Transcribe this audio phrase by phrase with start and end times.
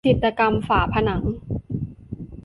[0.07, 1.23] จิตกรรมฝาผนัง